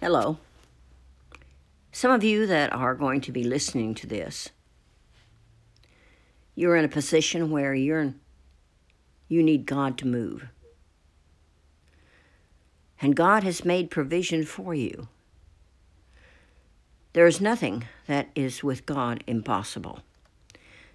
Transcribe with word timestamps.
Hello. 0.00 0.38
Some 1.92 2.10
of 2.10 2.24
you 2.24 2.46
that 2.46 2.72
are 2.72 2.94
going 2.94 3.20
to 3.20 3.32
be 3.32 3.44
listening 3.44 3.94
to 3.96 4.06
this, 4.06 4.48
you're 6.54 6.74
in 6.74 6.86
a 6.86 6.88
position 6.88 7.50
where 7.50 7.74
you're 7.74 8.14
you 9.28 9.42
need 9.42 9.66
God 9.66 9.98
to 9.98 10.06
move. 10.06 10.46
And 13.02 13.14
God 13.14 13.44
has 13.44 13.62
made 13.62 13.90
provision 13.90 14.46
for 14.46 14.74
you. 14.74 15.08
There 17.12 17.26
is 17.26 17.42
nothing 17.42 17.84
that 18.06 18.30
is 18.34 18.64
with 18.64 18.86
God 18.86 19.22
impossible. 19.26 20.00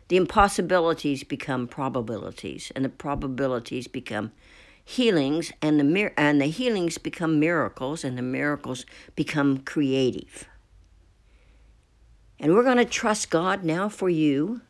The 0.07 0.17
impossibilities 0.17 1.23
become 1.23 1.67
probabilities, 1.67 2.71
and 2.75 2.83
the 2.83 2.89
probabilities 2.89 3.87
become 3.87 4.31
healings, 4.85 5.51
and 5.61 5.79
the 5.79 5.83
mir- 5.83 6.13
and 6.15 6.39
the 6.39 6.45
healings 6.45 6.97
become 6.97 7.39
miracles, 7.39 8.03
and 8.03 8.17
the 8.17 8.21
miracles 8.21 8.85
become 9.15 9.57
creative. 9.57 10.47
And 12.39 12.53
we're 12.53 12.63
going 12.63 12.77
to 12.77 12.85
trust 12.85 13.29
God 13.29 13.63
now 13.63 13.89
for 13.89 14.09
you. 14.09 14.61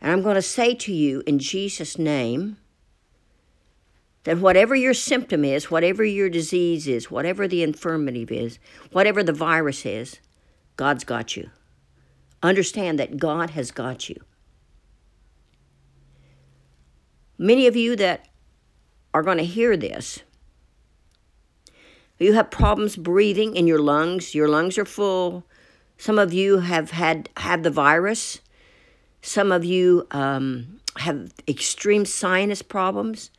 And 0.00 0.12
I'm 0.12 0.22
going 0.22 0.34
to 0.34 0.42
say 0.42 0.74
to 0.74 0.92
you 0.92 1.22
in 1.26 1.38
Jesus' 1.38 1.98
name 1.98 2.58
that 4.24 4.38
whatever 4.38 4.74
your 4.74 4.94
symptom 4.94 5.44
is, 5.44 5.70
whatever 5.70 6.04
your 6.04 6.28
disease 6.28 6.86
is, 6.86 7.10
whatever 7.10 7.48
the 7.48 7.62
infirmity 7.62 8.22
is, 8.24 8.58
whatever 8.92 9.22
the 9.22 9.32
virus 9.32 9.86
is, 9.86 10.20
God's 10.76 11.04
got 11.04 11.36
you. 11.36 11.50
Understand 12.42 12.98
that 12.98 13.18
God 13.18 13.50
has 13.50 13.70
got 13.70 14.08
you. 14.08 14.16
Many 17.42 17.66
of 17.66 17.74
you 17.74 17.96
that 17.96 18.28
are 19.14 19.22
going 19.22 19.38
to 19.38 19.44
hear 19.46 19.74
this, 19.74 20.20
you 22.18 22.34
have 22.34 22.50
problems 22.50 22.96
breathing 22.96 23.56
in 23.56 23.66
your 23.66 23.78
lungs, 23.78 24.34
your 24.34 24.46
lungs 24.46 24.76
are 24.76 24.84
full. 24.84 25.46
Some 25.96 26.18
of 26.18 26.34
you 26.34 26.58
have 26.58 26.90
had 26.90 27.30
have 27.38 27.62
the 27.62 27.70
virus. 27.70 28.42
Some 29.22 29.52
of 29.52 29.64
you 29.64 30.06
um, 30.10 30.80
have 30.98 31.32
extreme 31.48 32.04
sinus 32.04 32.60
problems. 32.60 33.30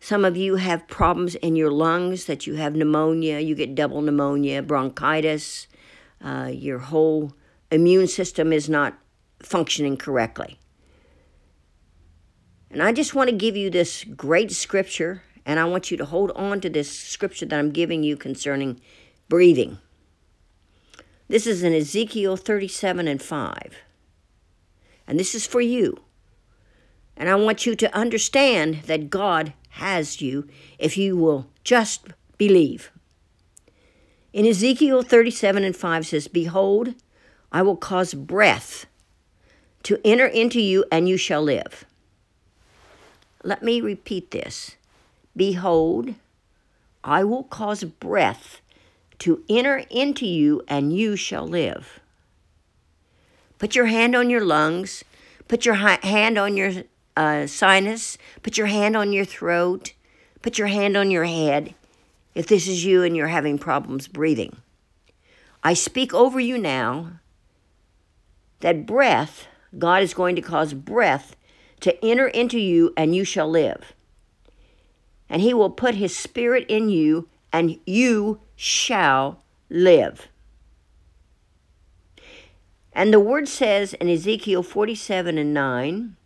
Some 0.00 0.24
of 0.24 0.38
you 0.38 0.56
have 0.56 0.88
problems 0.88 1.34
in 1.34 1.54
your 1.54 1.70
lungs 1.70 2.24
that 2.24 2.46
you 2.46 2.54
have 2.54 2.74
pneumonia, 2.74 3.40
you 3.40 3.54
get 3.54 3.74
double 3.74 4.00
pneumonia, 4.00 4.62
bronchitis, 4.62 5.66
uh, 6.22 6.48
your 6.50 6.78
whole 6.78 7.34
immune 7.70 8.06
system 8.06 8.54
is 8.54 8.70
not 8.70 8.98
functioning 9.40 9.98
correctly. 9.98 10.58
And 12.74 12.82
I 12.82 12.90
just 12.90 13.14
want 13.14 13.30
to 13.30 13.36
give 13.36 13.56
you 13.56 13.70
this 13.70 14.02
great 14.02 14.50
scripture, 14.50 15.22
and 15.46 15.60
I 15.60 15.64
want 15.64 15.92
you 15.92 15.96
to 15.96 16.04
hold 16.04 16.32
on 16.32 16.60
to 16.60 16.68
this 16.68 16.90
scripture 16.90 17.46
that 17.46 17.56
I'm 17.56 17.70
giving 17.70 18.02
you 18.02 18.16
concerning 18.16 18.80
breathing. 19.28 19.78
This 21.28 21.46
is 21.46 21.62
in 21.62 21.72
Ezekiel 21.72 22.36
37 22.36 23.06
and 23.06 23.22
5. 23.22 23.76
And 25.06 25.20
this 25.20 25.36
is 25.36 25.46
for 25.46 25.60
you. 25.60 26.00
And 27.16 27.28
I 27.28 27.36
want 27.36 27.64
you 27.64 27.76
to 27.76 27.96
understand 27.96 28.82
that 28.86 29.08
God 29.08 29.52
has 29.68 30.20
you 30.20 30.48
if 30.76 30.98
you 30.98 31.16
will 31.16 31.46
just 31.62 32.08
believe. 32.38 32.90
In 34.32 34.44
Ezekiel 34.46 35.02
37 35.02 35.62
and 35.62 35.76
5 35.76 36.08
says, 36.08 36.26
Behold, 36.26 36.96
I 37.52 37.62
will 37.62 37.76
cause 37.76 38.14
breath 38.14 38.86
to 39.84 40.00
enter 40.04 40.26
into 40.26 40.60
you, 40.60 40.84
and 40.90 41.08
you 41.08 41.16
shall 41.16 41.42
live. 41.42 41.84
Let 43.44 43.62
me 43.62 43.80
repeat 43.80 44.30
this. 44.30 44.76
Behold, 45.36 46.14
I 47.04 47.24
will 47.24 47.44
cause 47.44 47.84
breath 47.84 48.60
to 49.18 49.44
enter 49.48 49.84
into 49.90 50.26
you, 50.26 50.62
and 50.66 50.96
you 50.96 51.14
shall 51.14 51.46
live. 51.46 52.00
Put 53.58 53.74
your 53.74 53.86
hand 53.86 54.16
on 54.16 54.30
your 54.30 54.44
lungs. 54.44 55.04
Put 55.46 55.66
your 55.66 55.74
hand 55.74 56.38
on 56.38 56.56
your 56.56 56.72
uh, 57.16 57.46
sinus. 57.46 58.16
Put 58.42 58.56
your 58.56 58.66
hand 58.66 58.96
on 58.96 59.12
your 59.12 59.26
throat. 59.26 59.92
Put 60.42 60.58
your 60.58 60.68
hand 60.68 60.96
on 60.96 61.10
your 61.10 61.24
head 61.24 61.74
if 62.34 62.46
this 62.46 62.66
is 62.66 62.84
you 62.84 63.02
and 63.02 63.16
you're 63.16 63.28
having 63.28 63.58
problems 63.58 64.08
breathing. 64.08 64.56
I 65.62 65.74
speak 65.74 66.12
over 66.12 66.40
you 66.40 66.58
now 66.58 67.20
that 68.60 68.86
breath, 68.86 69.46
God 69.78 70.02
is 70.02 70.14
going 70.14 70.36
to 70.36 70.42
cause 70.42 70.72
breath 70.72 71.36
to 71.80 72.04
enter 72.04 72.28
into 72.28 72.58
you, 72.58 72.92
and 72.96 73.14
you 73.14 73.24
shall 73.24 73.48
live. 73.48 73.94
And 75.28 75.42
he 75.42 75.54
will 75.54 75.70
put 75.70 75.94
his 75.94 76.16
spirit 76.16 76.66
in 76.68 76.88
you, 76.88 77.28
and 77.52 77.78
you 77.86 78.40
shall 78.56 79.42
live. 79.68 80.28
And 82.92 83.12
the 83.12 83.20
word 83.20 83.48
says 83.48 83.94
in 83.94 84.08
Ezekiel 84.08 84.62
47 84.62 85.36
and 85.36 85.52
9 85.52 86.16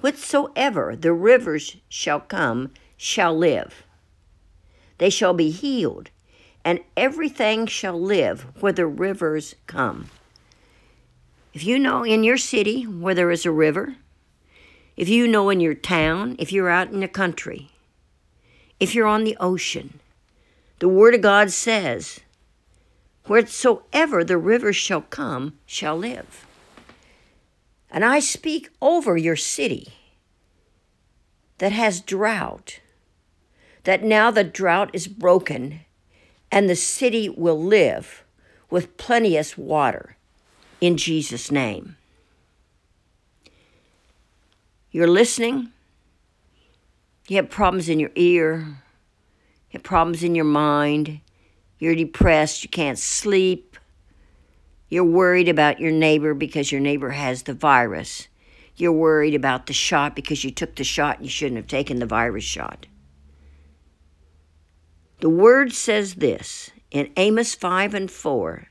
Whatsoever 0.00 0.94
the 0.96 1.12
rivers 1.12 1.76
shall 1.88 2.20
come 2.20 2.72
shall 2.96 3.36
live. 3.36 3.84
They 4.98 5.08
shall 5.08 5.34
be 5.34 5.50
healed, 5.50 6.10
and 6.64 6.80
everything 6.96 7.66
shall 7.66 8.00
live 8.00 8.42
where 8.60 8.72
the 8.72 8.86
rivers 8.86 9.54
come. 9.66 10.10
If 11.54 11.62
you 11.62 11.78
know 11.78 12.04
in 12.04 12.24
your 12.24 12.36
city 12.36 12.82
where 12.82 13.14
there 13.14 13.30
is 13.30 13.46
a 13.46 13.52
river, 13.52 13.94
if 14.96 15.08
you 15.08 15.28
know 15.28 15.50
in 15.50 15.60
your 15.60 15.74
town, 15.74 16.34
if 16.40 16.50
you're 16.50 16.68
out 16.68 16.90
in 16.90 16.98
the 16.98 17.06
country, 17.06 17.70
if 18.80 18.92
you're 18.92 19.06
on 19.06 19.22
the 19.22 19.36
ocean, 19.38 20.00
the 20.80 20.88
Word 20.88 21.14
of 21.14 21.20
God 21.20 21.52
says, 21.52 22.18
Wheresoever 23.26 24.24
the 24.24 24.36
rivers 24.36 24.74
shall 24.74 25.02
come, 25.02 25.56
shall 25.64 25.96
live. 25.96 26.44
And 27.88 28.04
I 28.04 28.18
speak 28.18 28.70
over 28.82 29.16
your 29.16 29.36
city 29.36 29.94
that 31.58 31.70
has 31.70 32.00
drought, 32.00 32.80
that 33.84 34.02
now 34.02 34.32
the 34.32 34.42
drought 34.42 34.90
is 34.92 35.06
broken 35.06 35.82
and 36.50 36.68
the 36.68 36.74
city 36.74 37.28
will 37.28 37.62
live 37.62 38.24
with 38.70 38.96
plenteous 38.96 39.56
water 39.56 40.16
in 40.80 40.96
Jesus' 40.96 41.50
name. 41.50 41.96
You're 44.90 45.08
listening. 45.08 45.72
You 47.28 47.36
have 47.36 47.50
problems 47.50 47.88
in 47.88 47.98
your 47.98 48.12
ear. 48.14 48.58
You 48.58 49.72
have 49.72 49.82
problems 49.82 50.22
in 50.22 50.34
your 50.34 50.44
mind. 50.44 51.20
You're 51.78 51.94
depressed. 51.94 52.62
You 52.62 52.70
can't 52.70 52.98
sleep. 52.98 53.76
You're 54.88 55.04
worried 55.04 55.48
about 55.48 55.80
your 55.80 55.90
neighbor 55.90 56.34
because 56.34 56.70
your 56.70 56.80
neighbor 56.80 57.10
has 57.10 57.42
the 57.42 57.54
virus. 57.54 58.28
You're 58.76 58.92
worried 58.92 59.34
about 59.34 59.66
the 59.66 59.72
shot 59.72 60.14
because 60.14 60.44
you 60.44 60.50
took 60.50 60.76
the 60.76 60.84
shot 60.84 61.16
and 61.16 61.26
you 61.26 61.30
shouldn't 61.30 61.56
have 61.56 61.66
taken 61.66 61.98
the 61.98 62.06
virus 62.06 62.44
shot. 62.44 62.86
The 65.20 65.28
word 65.28 65.72
says 65.72 66.14
this 66.16 66.70
in 66.90 67.12
Amos 67.16 67.54
5 67.54 67.94
and 67.94 68.10
4 68.10 68.68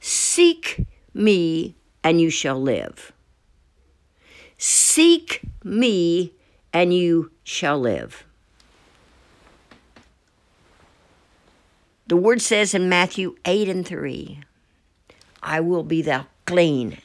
Seek 0.00 0.86
me 1.18 1.76
and 2.02 2.20
you 2.20 2.30
shall 2.30 2.60
live. 2.60 3.12
Seek 4.56 5.42
me 5.62 6.32
and 6.72 6.94
you 6.94 7.32
shall 7.42 7.78
live. 7.78 8.24
The 12.06 12.16
word 12.16 12.40
says 12.40 12.72
in 12.72 12.88
Matthew 12.88 13.36
8 13.44 13.68
and 13.68 13.86
3 13.86 14.40
I 15.42 15.60
will 15.60 15.82
be 15.82 16.02
thou 16.02 16.26
clean. 16.46 16.98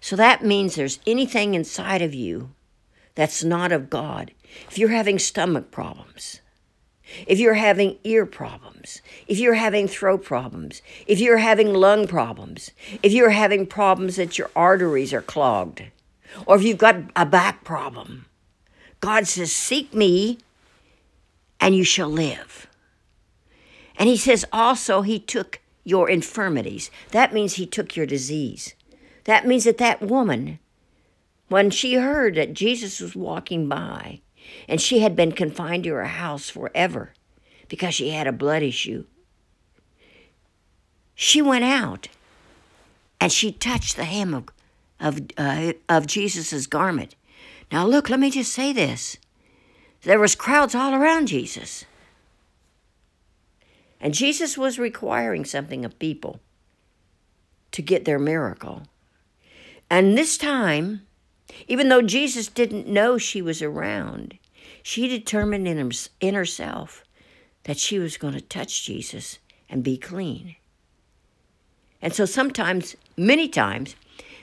So 0.00 0.16
that 0.16 0.44
means 0.44 0.74
there's 0.74 1.00
anything 1.06 1.54
inside 1.54 2.02
of 2.02 2.14
you 2.14 2.50
that's 3.14 3.44
not 3.44 3.72
of 3.72 3.90
God. 3.90 4.32
If 4.68 4.78
you're 4.78 4.88
having 4.90 5.18
stomach 5.18 5.70
problems, 5.70 6.40
if 7.26 7.38
you're 7.38 7.54
having 7.54 7.98
ear 8.04 8.26
problems, 8.26 9.00
if 9.26 9.38
you're 9.38 9.54
having 9.54 9.88
throat 9.88 10.24
problems, 10.24 10.82
if 11.06 11.20
you're 11.20 11.38
having 11.38 11.72
lung 11.72 12.06
problems, 12.06 12.70
if 13.02 13.12
you're 13.12 13.30
having 13.30 13.66
problems 13.66 14.16
that 14.16 14.38
your 14.38 14.50
arteries 14.56 15.12
are 15.12 15.22
clogged, 15.22 15.84
or 16.46 16.56
if 16.56 16.62
you've 16.62 16.78
got 16.78 16.96
a 17.14 17.24
back 17.24 17.64
problem, 17.64 18.26
God 19.00 19.26
says, 19.26 19.52
Seek 19.52 19.94
me 19.94 20.38
and 21.60 21.74
you 21.74 21.84
shall 21.84 22.08
live. 22.08 22.66
And 23.98 24.08
He 24.08 24.16
says 24.16 24.44
also, 24.52 25.02
He 25.02 25.18
took 25.18 25.60
your 25.84 26.10
infirmities. 26.10 26.90
That 27.12 27.32
means 27.32 27.54
He 27.54 27.66
took 27.66 27.96
your 27.96 28.06
disease. 28.06 28.74
That 29.24 29.46
means 29.46 29.64
that 29.64 29.78
that 29.78 30.02
woman, 30.02 30.58
when 31.48 31.70
she 31.70 31.94
heard 31.94 32.34
that 32.34 32.54
Jesus 32.54 33.00
was 33.00 33.16
walking 33.16 33.68
by, 33.68 34.20
and 34.68 34.80
she 34.80 35.00
had 35.00 35.16
been 35.16 35.32
confined 35.32 35.84
to 35.84 35.94
her 35.94 36.04
house 36.04 36.48
forever 36.48 37.12
because 37.68 37.94
she 37.94 38.10
had 38.10 38.26
a 38.26 38.32
blood 38.32 38.62
issue. 38.62 39.04
She 41.14 41.40
went 41.40 41.64
out 41.64 42.08
and 43.20 43.32
she 43.32 43.52
touched 43.52 43.96
the 43.96 44.04
hem 44.04 44.34
of, 44.34 44.48
of, 45.00 45.20
uh, 45.36 45.72
of 45.88 46.06
Jesus' 46.06 46.66
garment. 46.66 47.14
Now, 47.72 47.86
look, 47.86 48.08
let 48.08 48.20
me 48.20 48.30
just 48.30 48.52
say 48.52 48.72
this 48.72 49.16
There 50.02 50.20
was 50.20 50.34
crowds 50.34 50.74
all 50.74 50.94
around 50.94 51.28
Jesus. 51.28 51.84
And 53.98 54.12
Jesus 54.12 54.58
was 54.58 54.78
requiring 54.78 55.44
something 55.44 55.84
of 55.84 55.98
people 55.98 56.40
to 57.72 57.80
get 57.80 58.04
their 58.04 58.18
miracle. 58.18 58.82
And 59.90 60.16
this 60.16 60.36
time, 60.36 61.05
even 61.68 61.88
though 61.88 62.02
Jesus 62.02 62.48
didn't 62.48 62.86
know 62.86 63.18
she 63.18 63.40
was 63.42 63.62
around, 63.62 64.38
she 64.82 65.08
determined 65.08 65.66
in, 65.66 65.90
in 66.20 66.34
herself 66.34 67.04
that 67.64 67.78
she 67.78 67.98
was 67.98 68.16
going 68.16 68.34
to 68.34 68.40
touch 68.40 68.84
Jesus 68.84 69.38
and 69.68 69.82
be 69.82 69.96
clean. 69.96 70.56
And 72.00 72.14
so 72.14 72.24
sometimes, 72.24 72.94
many 73.16 73.48
times, 73.48 73.96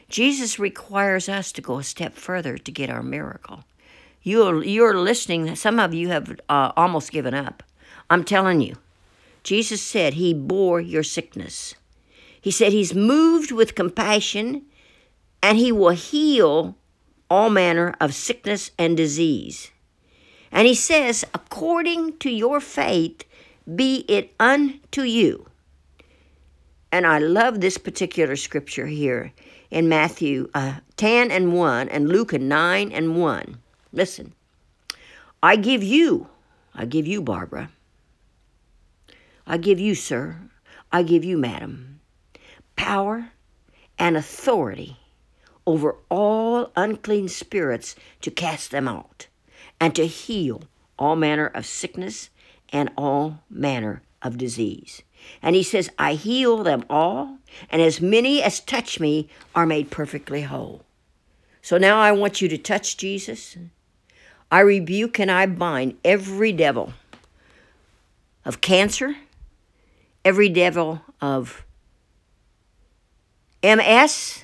Jesus 0.09 0.59
requires 0.59 1.29
us 1.29 1.51
to 1.53 1.61
go 1.61 1.79
a 1.79 1.83
step 1.83 2.15
further 2.15 2.57
to 2.57 2.71
get 2.71 2.89
our 2.89 3.03
miracle. 3.03 3.63
You're, 4.21 4.63
you're 4.63 4.97
listening, 4.97 5.55
some 5.55 5.79
of 5.79 5.93
you 5.93 6.09
have 6.09 6.39
uh, 6.49 6.71
almost 6.75 7.11
given 7.11 7.33
up. 7.33 7.63
I'm 8.09 8.23
telling 8.23 8.61
you, 8.61 8.75
Jesus 9.43 9.81
said 9.81 10.13
he 10.13 10.33
bore 10.33 10.79
your 10.79 11.03
sickness. 11.03 11.75
He 12.39 12.51
said 12.51 12.71
he's 12.71 12.93
moved 12.93 13.51
with 13.51 13.75
compassion 13.75 14.63
and 15.41 15.57
he 15.57 15.71
will 15.71 15.89
heal 15.89 16.75
all 17.29 17.49
manner 17.49 17.95
of 17.99 18.13
sickness 18.13 18.71
and 18.77 18.95
disease. 18.97 19.71
And 20.51 20.67
he 20.67 20.75
says, 20.75 21.25
according 21.33 22.17
to 22.19 22.29
your 22.29 22.59
faith, 22.59 23.23
be 23.75 24.05
it 24.07 24.33
unto 24.39 25.01
you. 25.01 25.47
And 26.91 27.07
I 27.07 27.17
love 27.17 27.59
this 27.59 27.77
particular 27.77 28.35
scripture 28.35 28.85
here 28.85 29.33
in 29.71 29.89
Matthew 29.89 30.49
uh, 30.53 30.75
10 30.97 31.31
and 31.31 31.53
1 31.53 31.89
and 31.89 32.07
Luke 32.07 32.33
9 32.33 32.91
and 32.91 33.19
1. 33.19 33.57
Listen, 33.91 34.33
I 35.41 35.55
give 35.55 35.83
you, 35.83 36.27
I 36.75 36.85
give 36.85 37.07
you, 37.07 37.21
Barbara, 37.21 37.71
I 39.47 39.57
give 39.57 39.79
you, 39.79 39.95
sir, 39.95 40.37
I 40.91 41.01
give 41.01 41.23
you, 41.23 41.37
madam, 41.37 41.99
power 42.75 43.29
and 43.97 44.15
authority 44.15 44.97
over 45.65 45.95
all 46.09 46.71
unclean 46.75 47.27
spirits 47.27 47.95
to 48.21 48.31
cast 48.31 48.71
them 48.71 48.87
out 48.87 49.27
and 49.79 49.95
to 49.95 50.05
heal 50.05 50.63
all 50.99 51.15
manner 51.15 51.47
of 51.47 51.65
sickness 51.65 52.29
and 52.71 52.89
all 52.97 53.39
manner 53.49 54.01
of 54.21 54.37
disease. 54.37 55.01
And 55.41 55.55
he 55.55 55.63
says, 55.63 55.89
I 55.97 56.13
heal 56.13 56.63
them 56.63 56.83
all, 56.89 57.37
and 57.69 57.81
as 57.81 58.01
many 58.01 58.41
as 58.41 58.59
touch 58.59 58.99
me 58.99 59.29
are 59.55 59.65
made 59.65 59.89
perfectly 59.89 60.41
whole. 60.41 60.83
So 61.61 61.77
now 61.77 61.99
I 61.99 62.11
want 62.11 62.41
you 62.41 62.49
to 62.49 62.57
touch 62.57 62.97
Jesus. 62.97 63.57
I 64.51 64.59
rebuke 64.59 65.19
and 65.19 65.31
I 65.31 65.45
bind 65.45 65.97
every 66.03 66.51
devil 66.51 66.93
of 68.43 68.61
cancer, 68.61 69.15
every 70.25 70.49
devil 70.49 71.01
of 71.21 71.65
MS, 73.63 74.43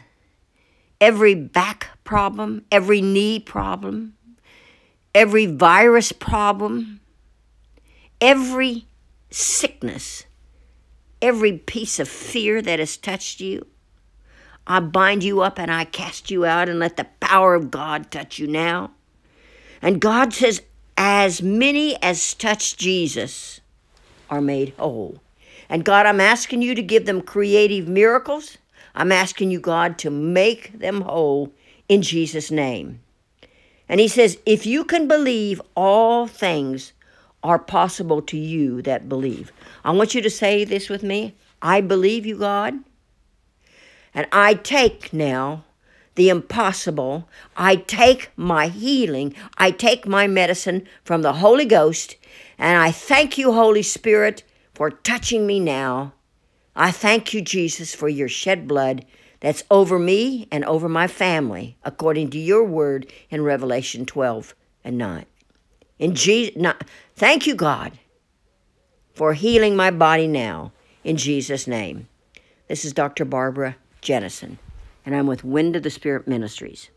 every 1.02 1.36
back 1.36 1.90
problem, 2.04 2.66
every 2.72 3.02
knee 3.02 3.40
problem, 3.40 4.14
every 5.14 5.46
virus 5.46 6.12
problem, 6.12 7.00
every 8.22 8.86
sickness, 9.30 10.26
every 11.22 11.58
piece 11.58 12.00
of 12.00 12.08
fear 12.08 12.62
that 12.62 12.80
has 12.80 12.98
touched 12.98 13.40
you. 13.40 13.66
I 14.68 14.80
bind 14.80 15.24
you 15.24 15.42
up 15.42 15.58
and 15.58 15.72
I 15.72 15.86
cast 15.86 16.30
you 16.30 16.46
out 16.46 16.70
and 16.70 16.80
let 16.80 16.98
the 16.98 17.08
power 17.20 17.56
of 17.56 17.72
God 17.72 18.12
touch 18.12 18.38
you 18.38 18.48
now. 18.48 18.92
And 19.82 20.00
God 20.00 20.34
says, 20.34 20.62
as 20.98 21.42
many 21.42 21.96
as 22.04 22.34
touch 22.34 22.76
Jesus 22.76 23.62
are 24.30 24.42
made 24.42 24.74
whole. 24.78 25.22
And 25.70 25.86
God, 25.86 26.06
I'm 26.06 26.20
asking 26.20 26.62
you 26.62 26.76
to 26.76 26.82
give 26.82 27.06
them 27.06 27.22
creative 27.22 27.88
miracles. 27.88 28.58
I'm 29.00 29.14
asking 29.14 29.50
you, 29.50 29.62
God, 29.62 29.98
to 30.00 30.10
make 30.10 30.78
them 30.78 31.02
whole 31.02 31.54
in 31.88 32.02
Jesus' 32.02 32.52
name. 32.52 33.00
And 33.88 34.02
he 34.02 34.10
says, 34.10 34.38
if 34.46 34.66
you 34.66 34.84
can 34.84 35.08
believe, 35.08 35.62
all 35.74 36.28
things 36.28 36.92
are 37.42 37.58
possible 37.58 38.22
to 38.24 38.38
you 38.38 38.82
that 38.82 39.08
believe. 39.08 39.54
I 39.86 39.92
want 39.92 40.14
you 40.14 40.22
to 40.22 40.30
say 40.30 40.66
this 40.66 40.90
with 40.90 41.02
me 41.02 41.34
I 41.62 41.80
believe 41.80 42.26
you, 42.26 42.38
God. 42.38 42.74
And 44.14 44.28
I 44.34 44.56
take 44.56 45.14
now 45.14 45.64
the 46.16 46.28
impossible. 46.28 47.30
I 47.56 47.78
take 47.78 48.32
my 48.36 48.68
healing. 48.68 49.34
I 49.58 49.72
take 49.72 50.08
my 50.08 50.28
medicine 50.28 50.86
from 51.06 51.22
the 51.22 51.34
Holy 51.34 51.66
Ghost. 51.66 52.18
And 52.58 52.78
I 52.78 52.92
thank 52.92 53.38
you, 53.38 53.54
Holy 53.54 53.84
Spirit, 53.84 54.44
for 54.74 54.90
touching 54.90 55.48
me 55.48 55.62
now. 55.62 56.12
I 56.80 56.92
thank 56.92 57.34
you, 57.34 57.42
Jesus, 57.42 57.94
for 57.94 58.08
your 58.08 58.30
shed 58.30 58.66
blood 58.66 59.06
that's 59.42 59.66
over 59.70 60.00
me 60.00 60.48
and 60.50 60.64
over 60.64 60.88
my 60.88 61.08
family, 61.08 61.76
according 61.84 62.30
to 62.30 62.40
your 62.40 62.64
word 62.64 63.12
in 63.30 63.44
Revelation 63.44 64.06
12 64.06 64.56
and 64.86 64.98
9. 64.98 65.26
In 66.00 66.16
Jesus, 66.16 66.56
not, 66.56 66.86
thank 67.18 67.46
you, 67.46 67.54
God, 67.54 68.00
for 69.14 69.34
healing 69.34 69.76
my 69.76 69.92
body 69.92 70.26
now, 70.26 70.72
in 71.04 71.18
Jesus' 71.18 71.68
name. 71.68 72.08
This 72.70 72.86
is 72.86 72.94
Dr. 72.94 73.26
Barbara 73.26 73.76
Jennison, 74.02 74.58
and 75.06 75.14
I'm 75.14 75.28
with 75.28 75.44
Wind 75.44 75.76
of 75.76 75.84
the 75.84 75.90
Spirit 75.90 76.30
Ministries. 76.30 76.90